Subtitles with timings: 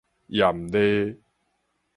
[0.33, 1.19] 豔麗